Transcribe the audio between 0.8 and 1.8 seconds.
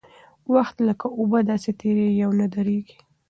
لکه اوبه داسې